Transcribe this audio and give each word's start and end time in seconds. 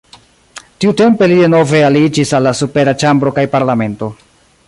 Tiutempe 0.83 1.27
li 1.31 1.37
denove 1.41 1.83
aliĝis 1.91 2.33
al 2.39 2.47
la 2.51 2.55
supera 2.63 2.97
ĉambro 3.05 3.35
kaj 3.39 3.47
parlamento. 3.59 4.13